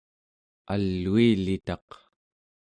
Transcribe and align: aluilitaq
aluilitaq 0.73 1.89